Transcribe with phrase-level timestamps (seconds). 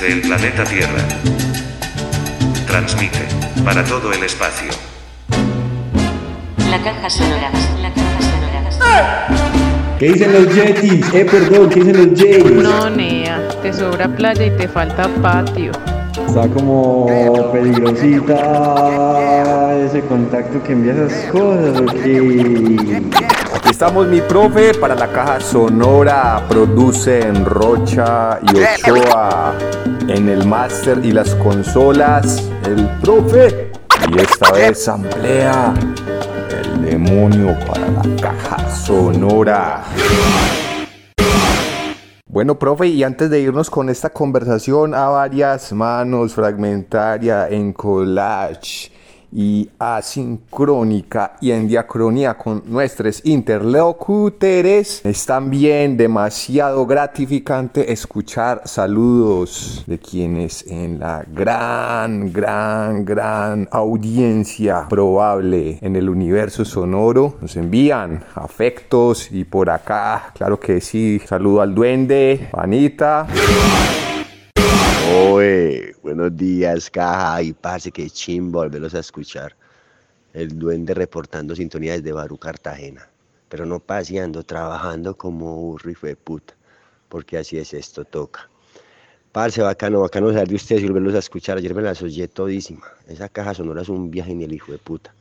[0.00, 1.02] desde el planeta Tierra.
[2.66, 3.28] Transmite
[3.64, 4.70] para todo el espacio.
[6.70, 7.50] La caja sonora.
[7.80, 9.28] La caja sonora.
[9.98, 11.14] ¿Qué dicen los Yetis?
[11.14, 12.44] Eh, perdón, ¿qué dicen los Jays?
[12.44, 15.70] No, Nea, te sobra playa y te falta patio.
[16.26, 17.06] Está como
[17.52, 18.36] peligrosita
[19.86, 23.02] ese contacto que envía esas cosas, ¿o qué?
[23.54, 26.44] Aquí estamos, mi profe, para la caja sonora.
[26.48, 29.54] Produce en Rocha y Ochoa.
[30.08, 33.70] En el máster y las consolas, el profe.
[34.10, 35.72] Y esta vez amplía
[36.50, 39.84] el demonio para la caja sonora.
[42.26, 48.90] Bueno, profe, y antes de irnos con esta conversación a varias manos, fragmentaria, en collage
[49.34, 59.98] y asincrónica y en diacronía con nuestros interlocutores, es también demasiado gratificante escuchar saludos de
[59.98, 69.32] quienes en la gran, gran, gran audiencia probable en el universo sonoro nos envían afectos
[69.32, 73.26] y por acá, claro que sí, saludo al duende, Anita.
[75.16, 77.40] Oye, buenos días, caja.
[77.40, 79.54] Y parce, que chimbo volverlos a escuchar.
[80.32, 83.08] El duende reportando sintonía desde Barú, Cartagena.
[83.48, 86.54] Pero no paseando, trabajando como burro y fue puta.
[87.08, 88.50] Porque así es esto, toca.
[89.30, 91.58] Parce, bacano, bacano saber de ustedes y volverlos a escuchar.
[91.58, 92.88] Ayer me las oye todísima.
[93.06, 95.14] Esa caja sonora es un viaje en el hijo de puta.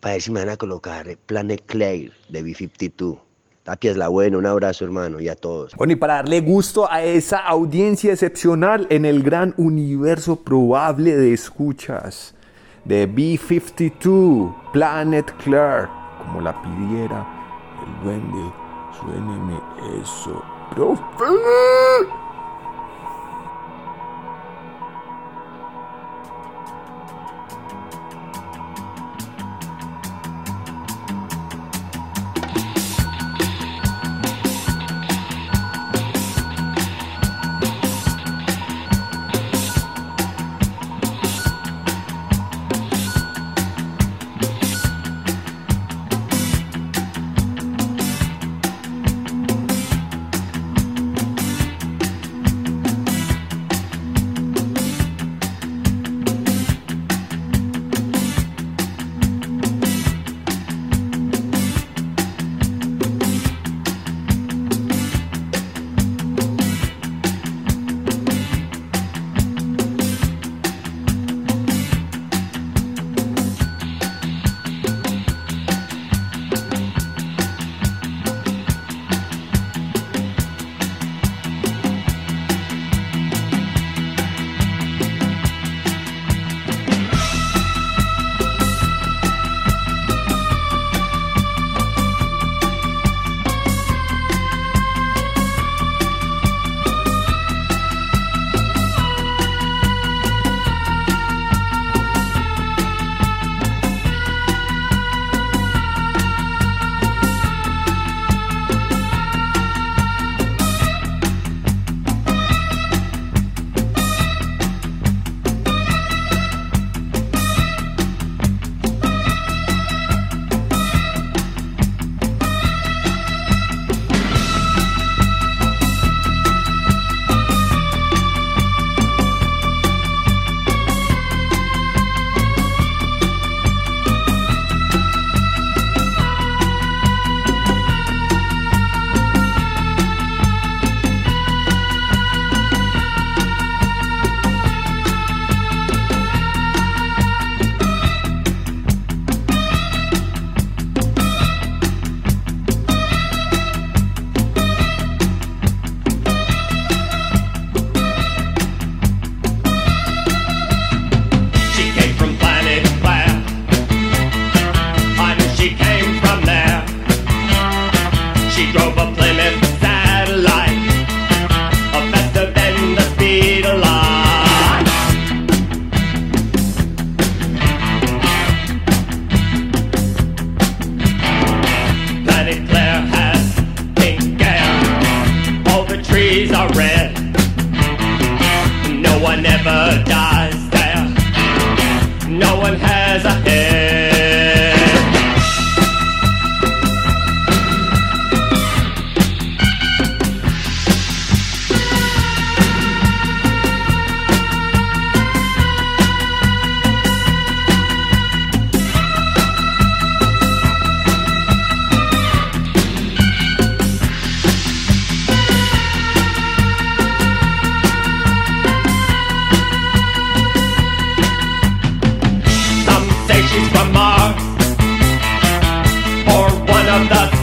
[0.00, 3.18] Para ver si me van a colocar Planet Claire de B-52.
[3.62, 5.74] Tapia es la buena, un abrazo hermano y a todos.
[5.76, 11.32] Bueno, y para darle gusto a esa audiencia excepcional en el gran universo probable de
[11.32, 12.34] escuchas
[12.84, 15.86] de B-52, Planet Claire,
[16.18, 17.24] como la pidiera
[17.86, 18.52] el duende,
[18.98, 19.60] suéneme
[20.02, 20.42] eso,
[20.74, 22.21] profe.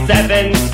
[0.10, 0.69] seven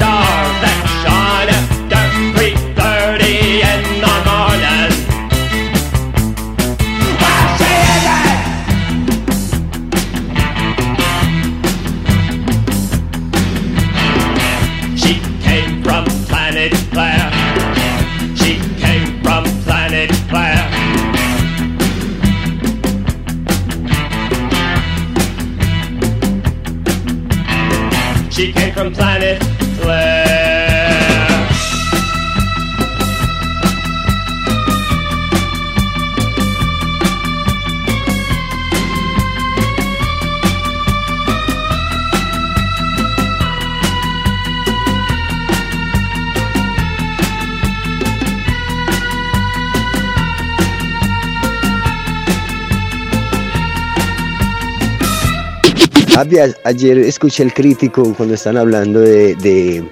[56.63, 59.83] ayer escuché el crítico cuando están hablando de, de,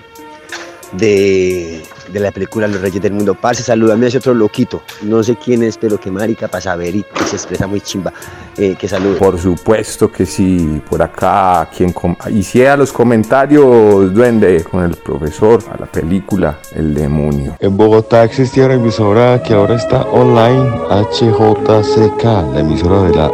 [0.94, 3.36] de, de la película Los Reyes del Mundo.
[3.36, 4.84] Parce, saludame a ese otro loquito.
[5.02, 8.14] No sé quién es, pero qué marica para saber y que se expresa muy chimba.
[8.58, 9.18] Eh, que salude.
[9.18, 11.94] Por supuesto que sí, por acá, quien
[12.32, 17.58] hiciera los comentarios, duende, con el profesor a la película El Demonio.
[17.60, 23.32] En Bogotá existía una emisora que ahora está online, HJCK, la emisora de la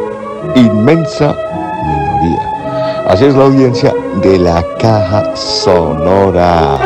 [0.56, 1.36] inmensa
[1.84, 2.49] minoría.
[3.10, 3.92] Así es la audiencia
[4.22, 6.78] de la caja sonora.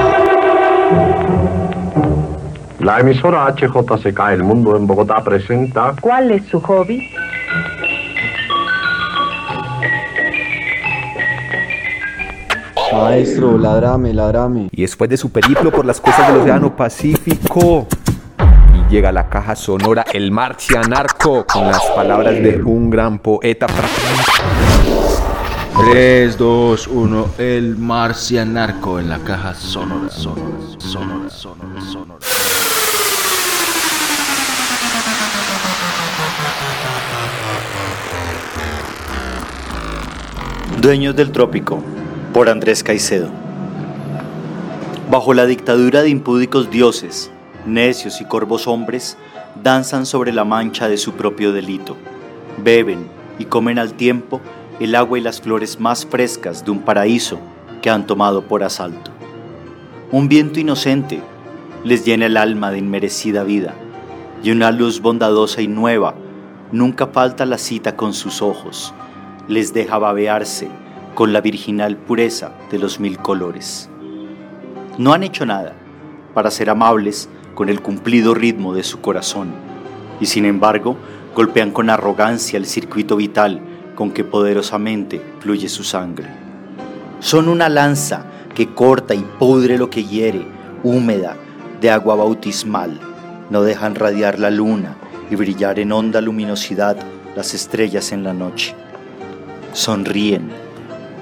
[2.79, 7.09] La emisora HJCK El Mundo en Bogotá presenta ¿Cuál es su hobby?
[12.93, 14.69] Maestro, ladrame, ladrame.
[14.71, 17.85] Y después de su periplo por las costas del Océano Pacífico,
[18.73, 23.67] y llega a la caja sonora El Marcianarco, con las palabras de un gran poeta.
[25.75, 32.19] 3, 2, 1, el marcianarco en la caja sonora, sonora, sonora, sonora, sonora.
[40.79, 41.81] Dueños del Trópico,
[42.33, 43.29] por Andrés Caicedo.
[45.09, 47.31] Bajo la dictadura de impúdicos dioses,
[47.65, 49.17] necios y corvos hombres,
[49.63, 51.97] danzan sobre la mancha de su propio delito.
[52.63, 53.07] Beben
[53.39, 54.39] y comen al tiempo
[54.79, 57.39] el agua y las flores más frescas de un paraíso
[57.81, 59.11] que han tomado por asalto.
[60.11, 61.21] Un viento inocente
[61.83, 63.73] les llena el alma de inmerecida vida,
[64.41, 66.15] y una luz bondadosa y nueva
[66.71, 68.93] nunca falta la cita con sus ojos,
[69.47, 70.69] les deja babearse
[71.13, 73.89] con la virginal pureza de los mil colores.
[74.97, 75.73] No han hecho nada
[76.33, 79.51] para ser amables con el cumplido ritmo de su corazón,
[80.19, 80.97] y sin embargo
[81.35, 83.61] golpean con arrogancia el circuito vital
[83.95, 86.27] con que poderosamente fluye su sangre.
[87.19, 90.45] Son una lanza que corta y pudre lo que hiere,
[90.83, 91.35] húmeda,
[91.81, 92.99] de agua bautismal.
[93.49, 94.95] No dejan radiar la luna
[95.29, 96.97] y brillar en honda luminosidad
[97.35, 98.75] las estrellas en la noche.
[99.73, 100.49] Sonríen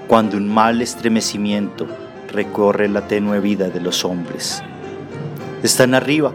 [0.08, 1.88] cuando un mal estremecimiento
[2.32, 4.62] recorre la tenue vida de los hombres.
[5.64, 6.34] Están arriba,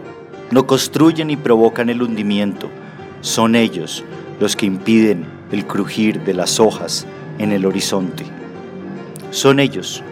[0.51, 2.69] no construyen ni provocan el hundimiento.
[3.21, 4.03] Son ellos
[4.39, 7.05] los que impiden el crujir de las hojas
[7.39, 8.25] en el horizonte.
[9.31, 10.03] Son ellos,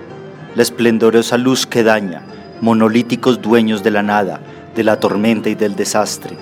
[0.56, 2.24] la esplendorosa luz que daña,
[2.62, 4.40] monolíticos dueños de la nada,
[4.76, 6.38] de la tormenta y del desastre,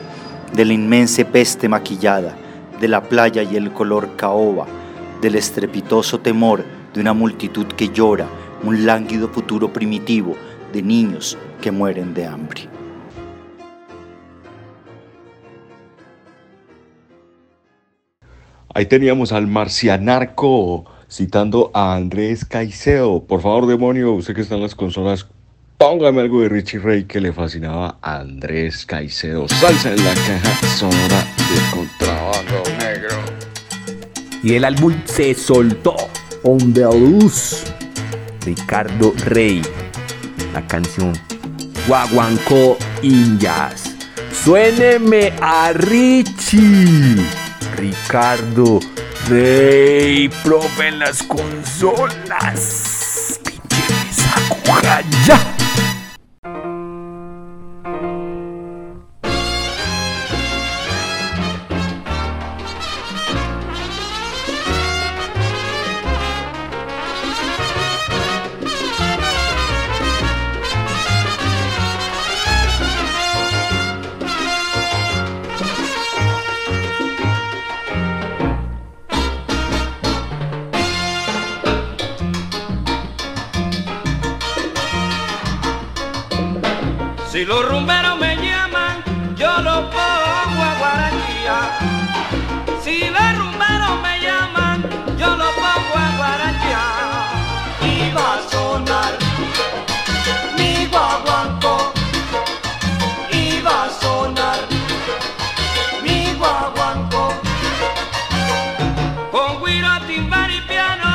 [0.54, 2.36] de la inmensa peste maquillada,
[2.80, 4.66] de la playa y el color caoba,
[5.22, 8.28] del estrepitoso temor de una multitud que llora
[8.64, 10.36] un lánguido futuro primitivo
[10.72, 12.83] de niños que mueren de hambre.
[18.76, 23.24] Ahí teníamos al marcianarco citando a Andrés Caicedo.
[23.24, 25.28] Por favor, demonio, usted que está en las consolas,
[25.78, 29.48] póngame algo de Richie Ray que le fascinaba a Andrés Caicedo.
[29.48, 33.16] Salsa en la caja sonora de contrabando negro.
[34.42, 35.96] Y el álbum se soltó.
[36.42, 37.66] On the Luz.
[38.44, 39.62] Ricardo Rey.
[40.52, 41.14] La canción
[41.88, 43.96] Guaguancó Indias.
[44.32, 47.43] Suéneme a Richie.
[47.84, 48.80] Ricardo
[49.28, 50.30] Rey.
[50.42, 52.62] Profe en las consolas.
[53.44, 55.53] Pinche sacuja ya.
[110.44, 111.13] maripiano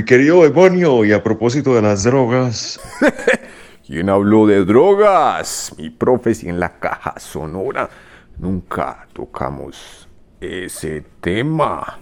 [0.00, 2.80] Mi querido demonio, y a propósito de las drogas,
[3.86, 5.74] ¿Quién habló de drogas?
[5.76, 7.90] Mi profe, si en la caja sonora
[8.38, 10.08] nunca tocamos
[10.40, 11.98] ese tema.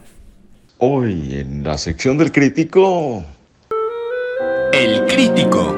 [0.79, 3.25] hoy en la sección del crítico,
[4.73, 5.77] El crítico.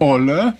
[0.00, 0.54] Hola.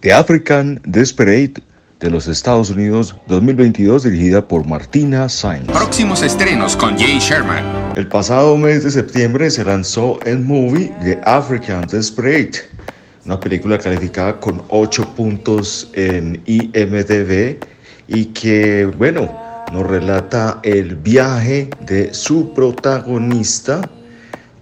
[0.00, 1.60] The African Desperate
[2.00, 5.66] de los Estados Unidos 2022, dirigida por Martina Sainz.
[5.66, 7.64] Próximos estrenos con Jay Sherman.
[7.96, 12.60] El pasado mes de septiembre se lanzó el movie The African Desperate,
[13.24, 17.58] una película calificada con 8 puntos en IMDb
[18.06, 23.82] y que, bueno, nos relata el viaje de su protagonista,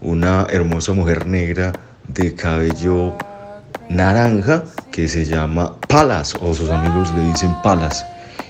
[0.00, 1.72] una hermosa mujer negra
[2.08, 3.16] de cabello
[3.88, 8.04] naranja que se llama Palas o sus amigos le dicen Palas.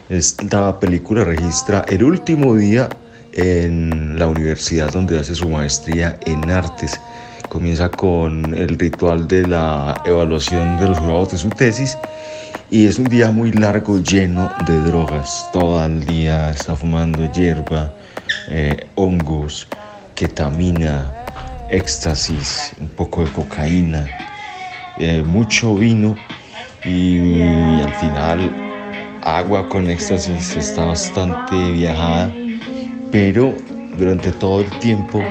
[0.09, 2.89] Esta película registra el último día
[3.33, 7.01] en la universidad donde hace su maestría en artes.
[7.49, 11.97] Comienza con el ritual de la evaluación de los grados de su tesis
[12.71, 15.49] y es un día muy largo lleno de drogas.
[15.53, 17.93] Todo el día está fumando hierba,
[18.49, 19.69] eh, hongos,
[20.15, 21.13] ketamina,
[21.71, 24.07] éxtasis, un poco de cocaína,
[24.99, 26.17] eh, mucho vino
[26.85, 28.51] y, al final
[29.23, 32.33] agua con éxtasis está bastante viajada,
[33.11, 33.55] pero
[33.99, 35.23] durante todo el tiempo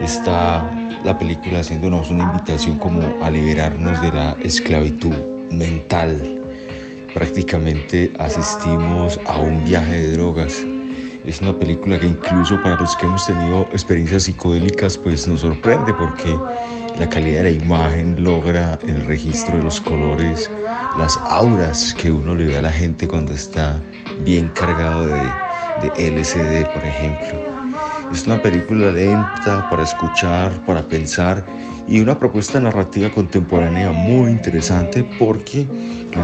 [0.00, 0.70] está
[1.04, 5.14] la película haciéndonos una invitación como a liberarnos de la esclavitud
[5.50, 6.40] mental.
[7.12, 10.64] Prácticamente asistimos a un viaje de drogas.
[11.24, 15.92] Es una película que incluso para los que hemos tenido experiencias psicodélicas pues nos sorprende
[15.94, 16.36] porque
[16.98, 20.50] la calidad de la imagen logra el registro de los colores,
[20.98, 23.80] las auras que uno le ve a la gente cuando está
[24.24, 25.22] bien cargado de,
[25.82, 27.54] de LCD, por ejemplo.
[28.12, 31.44] Es una película lenta para escuchar, para pensar
[31.88, 35.66] y una propuesta narrativa contemporánea muy interesante porque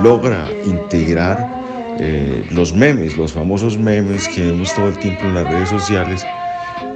[0.02, 1.60] logra integrar
[1.98, 6.24] eh, los memes, los famosos memes que vemos todo el tiempo en las redes sociales,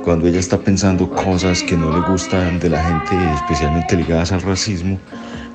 [0.05, 4.43] cuando ella está pensando cosas que no le gustan de la gente, especialmente ligadas al
[4.43, 4.99] racismo,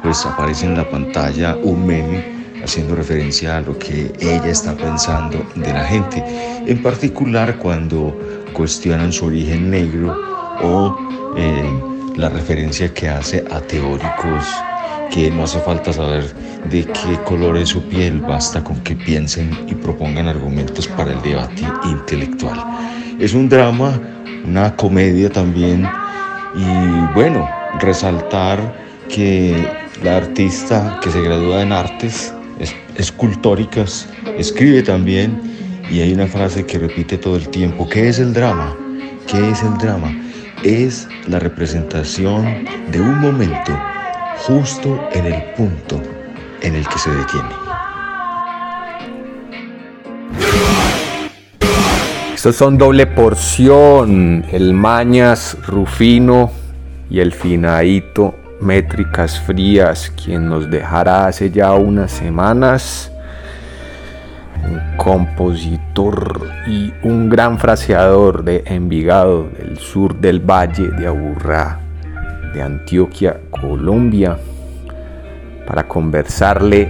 [0.02, 5.46] pues aparece en la pantalla un meme haciendo referencia a lo que ella está pensando
[5.56, 6.24] de la gente,
[6.66, 8.18] en particular cuando
[8.54, 10.18] cuestionan su origen negro
[10.64, 10.98] o
[11.38, 11.80] eh,
[12.16, 14.46] la referencia que hace a teóricos
[15.12, 16.26] que no hace falta saber
[16.70, 21.22] de qué color es su piel, basta con que piensen y propongan argumentos para el
[21.22, 22.99] debate intelectual.
[23.20, 24.00] Es un drama,
[24.46, 25.92] una comedia también
[26.56, 28.60] y bueno, resaltar
[29.10, 29.70] que
[30.02, 35.38] la artista que se gradúa en artes es- escultóricas escribe también
[35.92, 37.90] y hay una frase que repite todo el tiempo.
[37.90, 38.74] ¿Qué es el drama?
[39.28, 40.16] ¿Qué es el drama?
[40.64, 43.78] Es la representación de un momento
[44.38, 46.02] justo en el punto
[46.62, 47.69] en el que se detiene.
[52.40, 56.52] Estos son doble porción, el Mañas, Rufino
[57.10, 63.12] y el Finadito, métricas frías, quien nos dejará hace ya unas semanas.
[64.64, 71.82] Un compositor y un gran fraseador de Envigado, del sur del Valle de Aburrá,
[72.54, 74.38] de Antioquia, Colombia,
[75.68, 76.90] para conversarle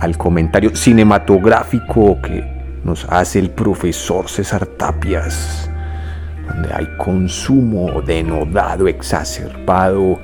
[0.00, 5.70] al comentario cinematográfico que nos hace el profesor César Tapias,
[6.48, 10.18] donde hay consumo denodado, exacerbado,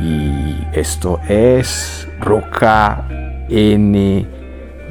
[0.00, 3.06] y esto es Roca
[3.48, 4.26] N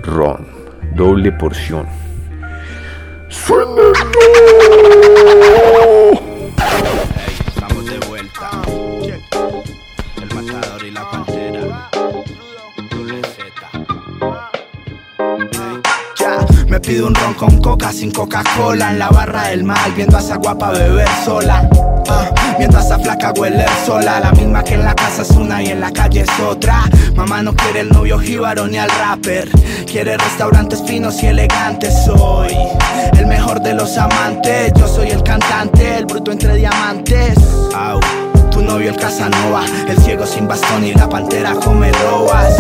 [0.03, 0.47] Ron,
[0.95, 1.85] doble porción.
[3.29, 3.93] ¡Suénenlo!
[16.83, 20.35] Pido un ron con coca sin Coca-Cola en la barra del mal, viendo a esa
[20.35, 21.67] guapa beber sola.
[22.09, 25.67] Ah, mientras esa flaca huele sola, la misma que en la casa es una y
[25.67, 26.81] en la calle es otra.
[27.15, 29.49] Mamá no quiere el novio jíbaro ni al rapper,
[29.85, 31.93] quiere restaurantes finos y elegantes.
[32.05, 32.55] Soy
[33.17, 37.37] el mejor de los amantes, yo soy el cantante, el bruto entre diamantes.
[38.51, 42.55] Tu novio el Casanova, el ciego sin bastón y la pantera come robas.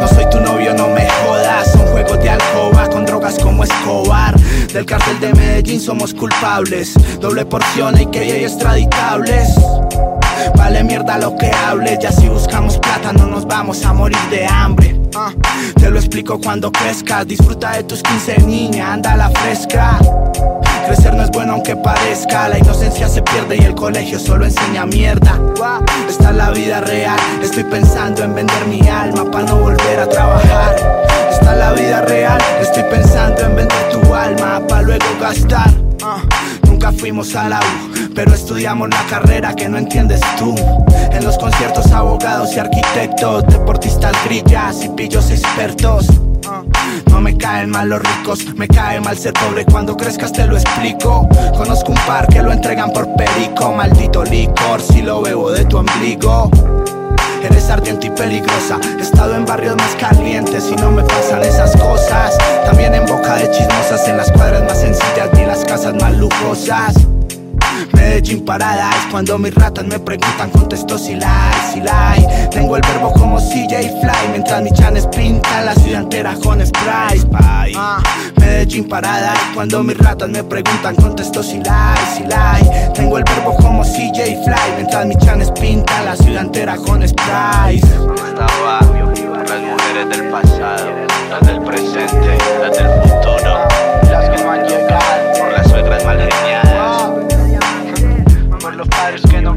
[0.00, 1.72] No soy tu novio, no me jodas.
[1.72, 4.38] Son juegos de alcoba con como Escobar.
[4.72, 6.94] Del cartel de Medellín somos culpables.
[7.20, 9.48] Doble porción y que hay extraditables.
[10.56, 14.46] Vale mierda lo que hables, ya si buscamos plata no nos vamos a morir de
[14.46, 14.98] hambre.
[15.14, 15.32] Ah,
[15.76, 19.98] te lo explico cuando crezcas, disfruta de tus 15 niña, anda a la fresca.
[20.86, 24.86] Crecer no es bueno aunque parezca, la inocencia se pierde y el colegio solo enseña
[24.86, 25.38] mierda.
[26.08, 30.08] Esta es la vida real, estoy pensando en vender mi alma para no volver a
[30.08, 30.76] trabajar.
[31.40, 35.70] Esta es la vida real, estoy pensando en vender tu alma para luego gastar.
[36.02, 36.22] Ah,
[36.66, 40.54] Nunca fuimos a la U, pero estudiamos la carrera que no entiendes tú.
[41.12, 46.06] En los conciertos abogados y arquitectos, deportistas grillas y pillos expertos.
[46.46, 46.62] Ah,
[47.10, 50.56] No me caen mal los ricos, me cae mal ser pobre cuando crezcas te lo
[50.56, 51.28] explico.
[51.56, 55.78] Conozco un par que lo entregan por perico, maldito licor si lo bebo de tu
[55.78, 56.50] ombligo.
[57.50, 58.78] Eres ardiente y peligrosa.
[58.98, 62.36] He estado en barrios más calientes y no me pasan esas cosas.
[62.66, 67.07] También en boca de chismosas, en las cuadras más sencillas ni las casas más lujosas.
[67.92, 72.26] Medellín parada es cuando mis ratas me preguntan, contesto si la hay, si la hay.
[72.50, 77.22] Tengo el verbo como CJ Fly, mientras mis chanes pintan la ciudad entera con spray.
[77.76, 78.02] Ah,
[78.36, 82.70] Medellín parada es cuando mis ratas me preguntan, contesto si la hay, si la hay.
[82.94, 87.76] Tengo el verbo como CJ Fly, mientras mis chanes pintan la ciudad entera con spray.
[87.76, 88.80] Estaba
[89.48, 90.90] las mujeres del pasado,
[91.30, 93.68] las del presente, las del futuro,
[94.10, 96.18] las que no han llegado por las suegras mal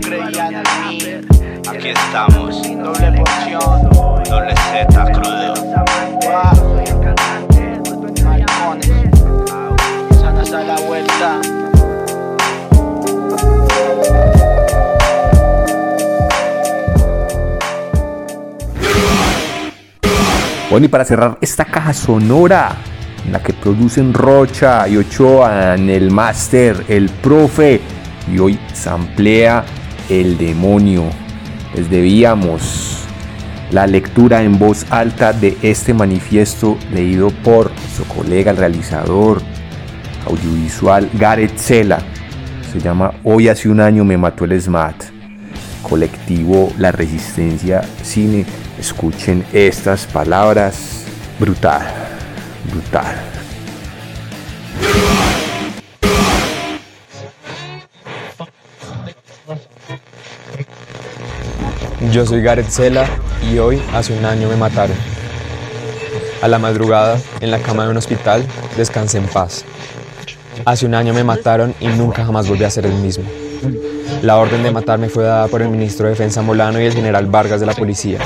[0.01, 0.99] creían en mí.
[1.69, 3.89] Aquí estamos, Doble porción.
[4.29, 5.55] doble Z crudo.
[10.19, 11.41] Sanas a la vuelta.
[20.69, 22.71] Bueno, y para cerrar esta caja sonora
[23.25, 27.81] en la que producen Rocha y Ochoa en el máster, el profe,
[28.31, 29.65] y hoy samplea
[30.11, 31.05] el demonio.
[31.73, 33.05] Les debíamos
[33.71, 39.41] la lectura en voz alta de este manifiesto leído por su colega, el realizador
[40.25, 41.99] audiovisual Gareth Sela.
[42.71, 44.95] Se llama Hoy hace un año me mató el SMAT.
[45.81, 48.45] Colectivo La Resistencia Cine.
[48.77, 51.05] Escuchen estas palabras.
[51.39, 51.87] Brutal,
[52.69, 53.30] brutal.
[62.09, 63.05] Yo soy Gareth Sela
[63.53, 64.97] y hoy hace un año me mataron.
[66.41, 68.43] A la madrugada, en la cama de un hospital,
[68.75, 69.63] descansé en paz.
[70.65, 73.23] Hace un año me mataron y nunca jamás volví a ser el mismo.
[74.23, 77.27] La orden de matarme fue dada por el ministro de Defensa Molano y el general
[77.27, 78.17] Vargas de la policía.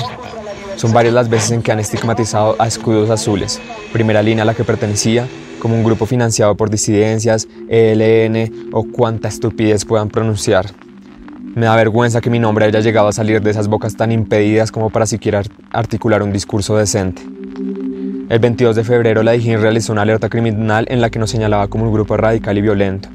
[0.78, 3.60] Son varias las veces en que han estigmatizado a escudos azules,
[3.92, 5.28] primera línea a la que pertenecía,
[5.60, 10.85] como un grupo financiado por disidencias, ELN o cuanta estupidez puedan pronunciar.
[11.56, 14.74] Me da vergüenza que mi nombre haya llegado a salir de esas bocas tan impedidas
[14.74, 15.42] como para siquiera
[15.72, 17.22] articular un discurso decente.
[18.28, 21.70] El 22 de febrero la Dijín realizó una alerta criminal en la que nos señalaba
[21.70, 23.08] como un grupo radical y violento.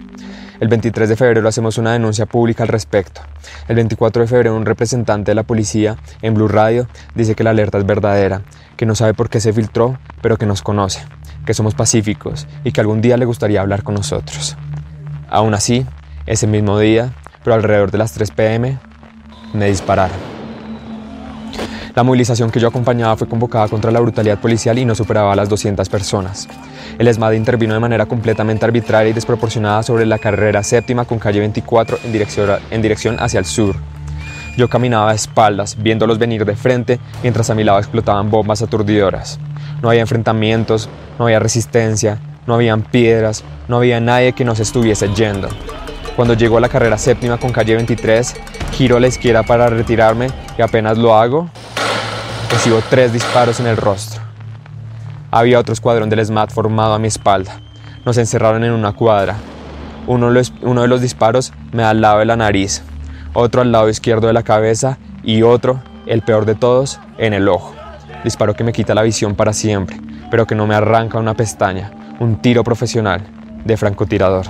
[0.59, 3.21] El 23 de febrero hacemos una denuncia pública al respecto.
[3.69, 7.51] El 24 de febrero un representante de la policía en Blue Radio dice que la
[7.51, 8.41] alerta es verdadera,
[8.79, 11.03] que no sabe por qué se filtró, pero que nos conoce,
[11.45, 14.57] que somos pacíficos y que algún día le gustaría hablar con nosotros.
[15.29, 15.85] Aún así,
[16.25, 17.13] ese mismo día,
[17.45, 18.79] pero alrededor de las 3 pm,
[19.53, 20.17] me dispararon.
[21.95, 25.37] La movilización que yo acompañaba fue convocada contra la brutalidad policial y no superaba a
[25.37, 26.49] las 200 personas.
[26.99, 31.41] El ESMAD intervino de manera completamente arbitraria y desproporcionada sobre la carrera séptima con calle
[31.41, 33.75] 24 en dirección, en dirección hacia el sur.
[34.57, 39.39] Yo caminaba a espaldas, viéndolos venir de frente, mientras a mi lado explotaban bombas aturdidoras.
[39.83, 45.09] No había enfrentamientos, no había resistencia, no habían piedras, no había nadie que nos estuviese
[45.15, 45.49] yendo.
[46.17, 48.35] Cuando llegó a la carrera séptima con calle 23,
[48.73, 51.49] giro a la izquierda para retirarme y apenas lo hago,
[52.51, 54.21] recibo tres disparos en el rostro.
[55.31, 57.61] Había otro escuadrón del SMAT formado a mi espalda.
[58.05, 59.37] Nos encerraron en una cuadra.
[60.07, 62.83] Uno, uno de los disparos me da al lado de la nariz,
[63.33, 67.49] otro al lado izquierdo de la cabeza y otro, el peor de todos, en el
[67.49, 67.75] ojo.
[68.25, 71.93] Disparo que me quita la visión para siempre, pero que no me arranca una pestaña.
[72.19, 73.23] Un tiro profesional
[73.65, 74.47] de francotirador.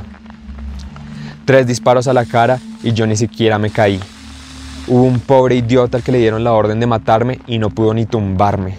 [1.51, 3.99] Tres disparos a la cara y yo ni siquiera me caí.
[4.87, 7.93] Hubo un pobre idiota al que le dieron la orden de matarme y no pudo
[7.93, 8.77] ni tumbarme.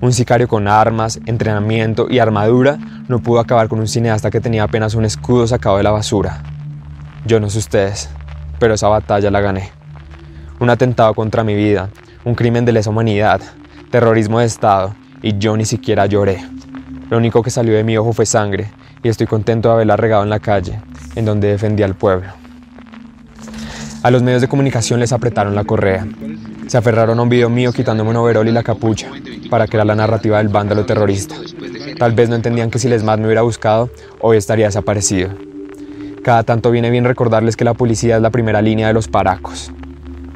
[0.00, 4.62] Un sicario con armas, entrenamiento y armadura no pudo acabar con un cineasta que tenía
[4.62, 6.40] apenas un escudo sacado de la basura.
[7.26, 8.08] Yo no sé ustedes,
[8.60, 9.72] pero esa batalla la gané.
[10.60, 11.88] Un atentado contra mi vida,
[12.24, 13.40] un crimen de lesa humanidad,
[13.90, 16.44] terrorismo de Estado, y yo ni siquiera lloré.
[17.10, 18.70] Lo único que salió de mi ojo fue sangre,
[19.02, 20.80] y estoy contento de haberla regado en la calle,
[21.14, 22.28] en donde defendí al pueblo.
[24.02, 26.06] A los medios de comunicación les apretaron la correa.
[26.66, 29.08] Se aferraron a un video mío quitándome un overol y la capucha,
[29.48, 31.34] para crear la narrativa del vándalo terrorista.
[31.98, 33.88] Tal vez no entendían que si les más me hubiera buscado,
[34.20, 35.30] hoy estaría desaparecido.
[36.22, 39.72] Cada tanto viene bien recordarles que la policía es la primera línea de los paracos.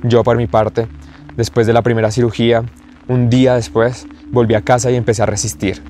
[0.02, 0.86] Yo, por mi parte,
[1.36, 2.62] después de la primera cirugía,
[3.08, 5.82] un día después, volví a casa y empecé a resistir.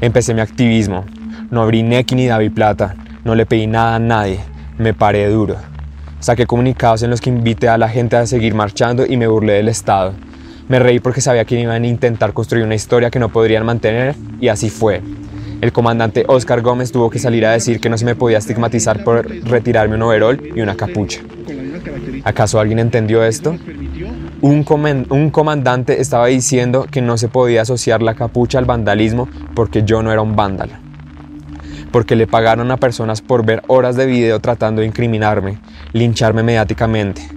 [0.00, 1.04] Empecé mi activismo.
[1.50, 2.94] No abrí Neki ni David Plata.
[3.28, 4.40] No le pedí nada a nadie.
[4.78, 5.56] Me paré duro.
[6.18, 9.52] Saqué comunicados en los que invité a la gente a seguir marchando y me burlé
[9.52, 10.14] del Estado.
[10.66, 14.14] Me reí porque sabía que iban a intentar construir una historia que no podrían mantener
[14.40, 15.02] y así fue.
[15.60, 19.04] El comandante Oscar Gómez tuvo que salir a decir que no se me podía estigmatizar
[19.04, 21.20] por retirarme un overol y una capucha.
[22.24, 23.54] ¿Acaso alguien entendió esto?
[24.40, 24.64] Un,
[25.10, 30.02] un, comandante estaba diciendo que no se podía asociar la capucha al vandalismo porque yo
[30.02, 30.87] no era un vándalo.
[31.92, 35.58] Porque le pagaron a personas por ver horas de video tratando de incriminarme,
[35.92, 37.28] lincharme mediáticamente.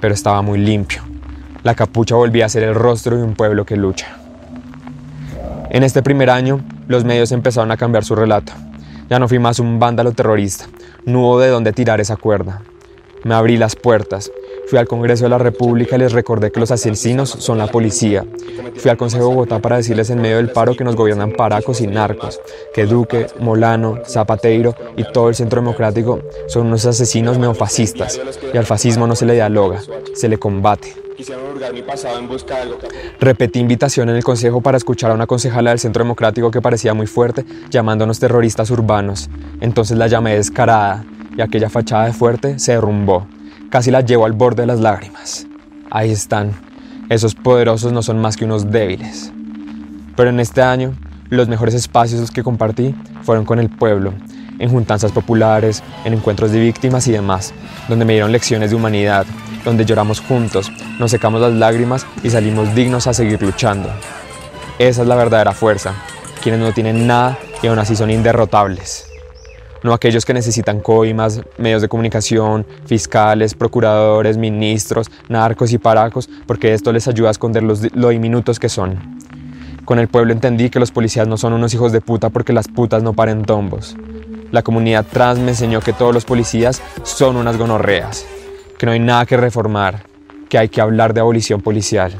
[0.00, 1.02] Pero estaba muy limpio.
[1.64, 4.16] La capucha volvía a ser el rostro de un pueblo que lucha.
[5.70, 8.52] En este primer año, los medios empezaron a cambiar su relato.
[9.10, 10.66] Ya no fui más un vándalo terrorista.
[11.04, 12.62] No hubo de dónde tirar esa cuerda.
[13.24, 14.30] Me abrí las puertas.
[14.68, 18.26] Fui al Congreso de la República y les recordé que los asesinos son la policía.
[18.76, 21.80] Fui al Consejo de Bogotá para decirles en medio del paro que nos gobiernan paracos
[21.80, 22.38] y narcos,
[22.74, 28.20] que Duque, Molano, Zapateiro y todo el Centro Democrático son unos asesinos neofascistas
[28.52, 29.80] y al fascismo no se le dialoga,
[30.14, 30.94] se le combate.
[33.20, 36.92] Repetí invitación en el Consejo para escuchar a una concejala del Centro Democrático que parecía
[36.92, 39.30] muy fuerte, llamándonos terroristas urbanos.
[39.62, 43.26] Entonces la llamé descarada y aquella fachada de fuerte se derrumbó.
[43.70, 45.46] Casi la llevo al borde de las lágrimas.
[45.90, 46.52] Ahí están.
[47.10, 49.30] Esos poderosos no son más que unos débiles.
[50.16, 50.94] Pero en este año,
[51.28, 54.14] los mejores espacios que compartí fueron con el pueblo,
[54.58, 57.52] en juntanzas populares, en encuentros de víctimas y demás,
[57.88, 59.26] donde me dieron lecciones de humanidad,
[59.66, 63.90] donde lloramos juntos, nos secamos las lágrimas y salimos dignos a seguir luchando.
[64.78, 65.92] Esa es la verdadera fuerza,
[66.42, 69.08] quienes no tienen nada y aún así son inderrotables.
[69.82, 76.74] No aquellos que necesitan coimas, medios de comunicación, fiscales, procuradores, ministros, narcos y paracos, porque
[76.74, 79.18] esto les ayuda a esconder los, lo diminutos que son.
[79.84, 82.68] Con el pueblo entendí que los policías no son unos hijos de puta porque las
[82.68, 83.96] putas no paren tombos.
[84.50, 88.26] La comunidad trans me enseñó que todos los policías son unas gonorreas,
[88.78, 90.04] que no hay nada que reformar,
[90.48, 92.12] que hay que hablar de abolición policial.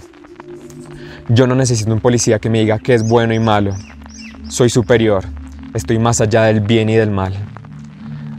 [1.29, 3.75] Yo no necesito un policía que me diga qué es bueno y malo.
[4.49, 5.25] Soy superior,
[5.75, 7.35] estoy más allá del bien y del mal.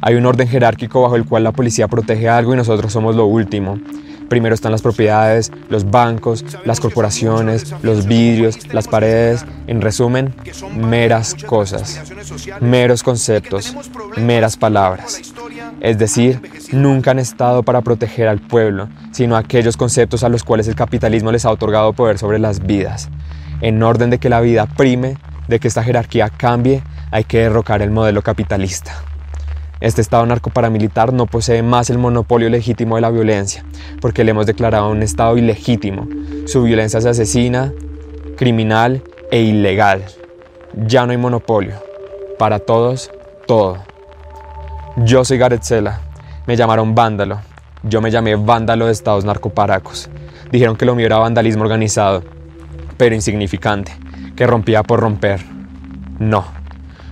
[0.02, 3.26] Hay un orden jerárquico bajo el cual la policía protege algo y nosotros somos lo
[3.26, 3.78] último.
[4.30, 10.36] Primero están las propiedades, los bancos, las corporaciones, los vidrios, las paredes, en resumen,
[10.78, 12.04] meras cosas,
[12.62, 13.76] meros conceptos,
[14.18, 15.20] meras palabras.
[15.82, 16.40] Es decir,
[16.72, 21.32] nunca han estado para proteger al pueblo, sino aquellos conceptos a los cuales el capitalismo
[21.32, 23.10] les ha otorgado poder sobre las vidas,
[23.62, 25.18] en orden de que la vida prime
[25.50, 29.04] de que esta jerarquía cambie, hay que derrocar el modelo capitalista.
[29.82, 33.64] Este Estado narcoparamilitar no posee más el monopolio legítimo de la violencia,
[34.02, 36.06] porque le hemos declarado un Estado ilegítimo.
[36.48, 37.72] Su violencia es asesina,
[38.36, 40.04] criminal e ilegal.
[40.86, 41.76] Ya no hay monopolio.
[42.38, 43.10] Para todos,
[43.48, 43.78] todo.
[44.98, 46.02] Yo soy Gareth Sela.
[46.46, 47.40] Me llamaron vándalo.
[47.84, 50.10] Yo me llamé vándalo de estados narcoparacos.
[50.52, 52.24] Dijeron que lo mío era vandalismo organizado,
[52.98, 53.94] pero insignificante,
[54.36, 55.40] que rompía por romper.
[56.20, 56.44] No.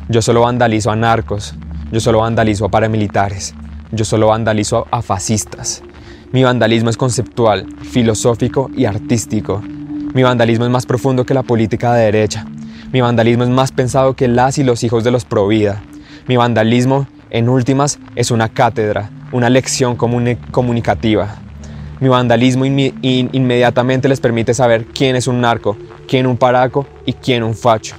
[0.09, 1.55] Yo solo vandalizo a narcos,
[1.91, 3.55] yo solo vandalizo a paramilitares,
[3.91, 5.83] yo solo vandalizo a fascistas.
[6.31, 9.61] Mi vandalismo es conceptual, filosófico y artístico.
[10.13, 12.45] Mi vandalismo es más profundo que la política de derecha.
[12.91, 15.81] Mi vandalismo es más pensado que las y los hijos de los Provida.
[16.27, 21.35] Mi vandalismo, en últimas, es una cátedra, una lección comunicativa.
[21.99, 27.43] Mi vandalismo inmediatamente les permite saber quién es un narco, quién un paraco y quién
[27.43, 27.95] un facho.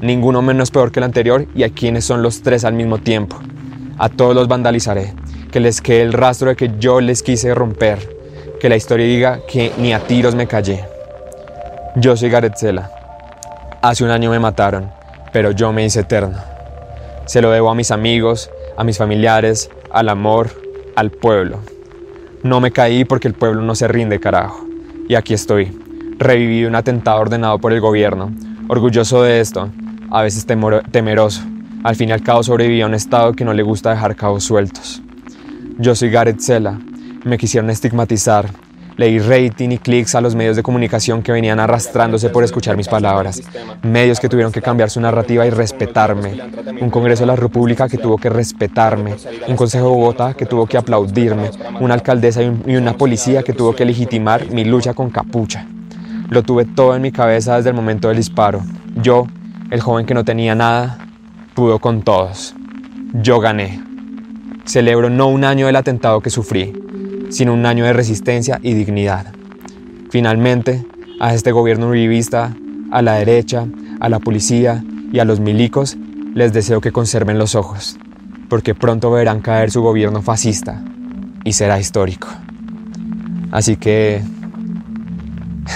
[0.00, 3.38] Ninguno menos peor que el anterior y a quienes son los tres al mismo tiempo.
[3.98, 5.14] A todos los vandalizaré,
[5.50, 7.98] que les quede el rastro de que yo les quise romper,
[8.60, 10.84] que la historia diga que ni a tiros me callé.
[11.96, 12.90] Yo soy Gareth Sela.
[13.82, 14.90] Hace un año me mataron,
[15.32, 16.38] pero yo me hice eterno.
[17.26, 20.50] Se lo debo a mis amigos, a mis familiares, al amor,
[20.96, 21.60] al pueblo.
[22.42, 24.66] No me caí porque el pueblo no se rinde, carajo.
[25.08, 25.78] Y aquí estoy,
[26.18, 28.32] reviví un atentado ordenado por el gobierno,
[28.68, 29.70] orgulloso de esto,
[30.14, 31.42] a veces temeroso.
[31.82, 34.44] Al fin y al cabo sobreviví a un estado que no le gusta dejar cabos
[34.44, 35.02] sueltos.
[35.76, 36.78] Yo soy Gareth Sela.
[37.24, 38.48] Me quisieron estigmatizar.
[38.96, 42.86] Leí rating y clics a los medios de comunicación que venían arrastrándose por escuchar mis
[42.86, 43.42] palabras.
[43.82, 46.40] Medios que tuvieron que cambiar su narrativa y respetarme.
[46.80, 49.16] Un Congreso de la República que tuvo que respetarme.
[49.48, 51.50] Un Consejo de Bogotá que tuvo que aplaudirme.
[51.80, 55.66] Una alcaldesa y una policía que tuvo que legitimar mi lucha con capucha.
[56.30, 58.62] Lo tuve todo en mi cabeza desde el momento del disparo.
[59.02, 59.26] Yo,
[59.74, 60.98] el joven que no tenía nada,
[61.54, 62.54] pudo con todos.
[63.12, 63.82] Yo gané.
[64.64, 66.72] Celebro no un año del atentado que sufrí,
[67.30, 69.34] sino un año de resistencia y dignidad.
[70.10, 70.86] Finalmente,
[71.18, 72.54] a este gobierno uribista,
[72.92, 73.66] a la derecha,
[73.98, 75.96] a la policía y a los milicos,
[76.34, 77.98] les deseo que conserven los ojos,
[78.48, 80.84] porque pronto verán caer su gobierno fascista
[81.42, 82.28] y será histórico.
[83.50, 84.22] Así que,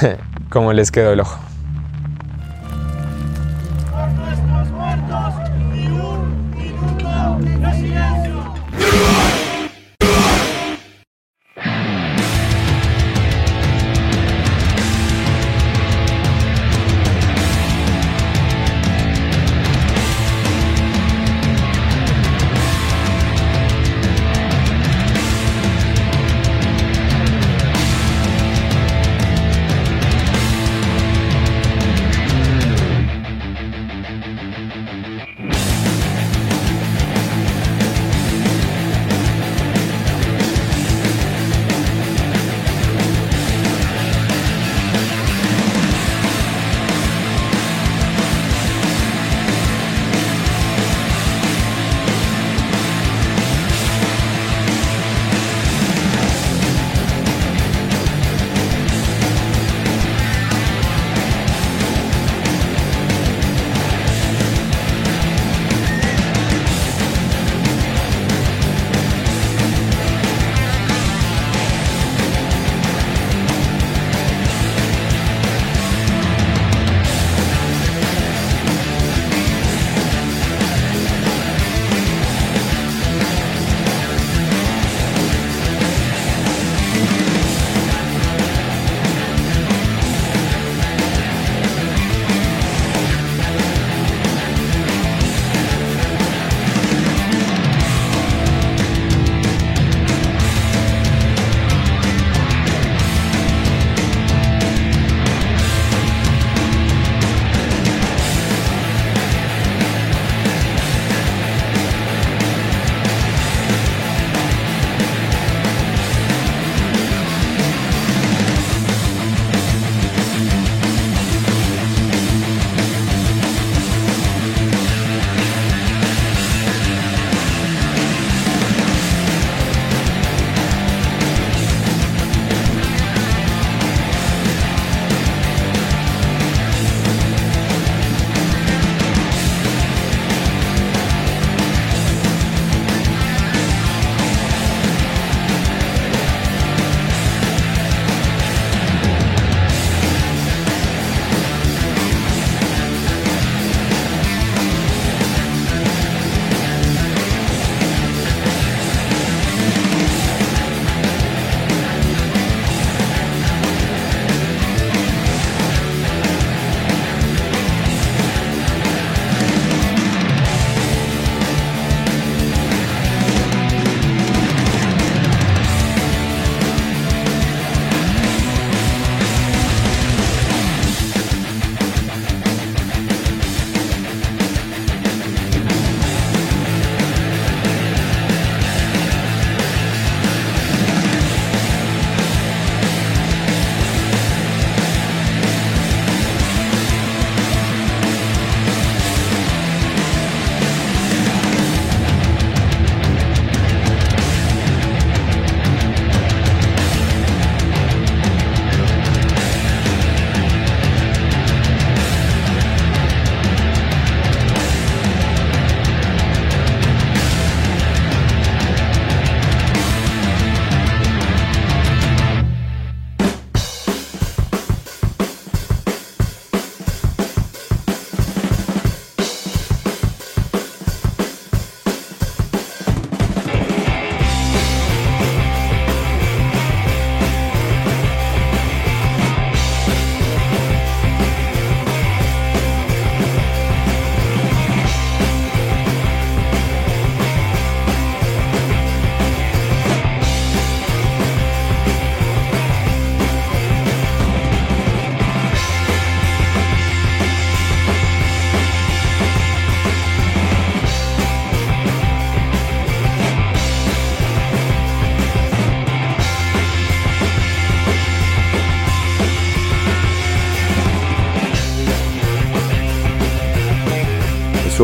[0.51, 1.48] ¿cómo les quedó el ojo?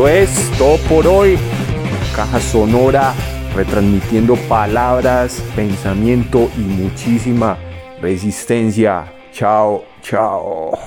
[0.07, 1.35] Eso es todo por hoy.
[2.15, 3.11] Caja Sonora
[3.55, 7.57] retransmitiendo palabras, pensamiento y muchísima
[7.99, 9.11] resistencia.
[9.33, 10.77] Chao, chao.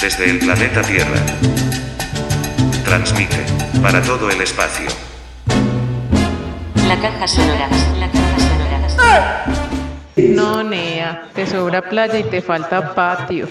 [0.00, 1.26] Desde el planeta Tierra.
[2.84, 3.44] Transmite
[3.82, 4.86] para todo el espacio.
[6.86, 7.68] La caja sonora.
[7.98, 9.44] La caja sonora.
[10.16, 13.48] No, Nea, te sobra playa y te falta patio.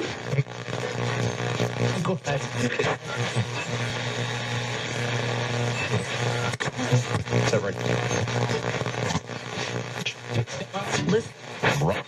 [2.07, 2.41] go back.
[7.33, 7.75] Is that right?
[11.11, 12.06] Listen.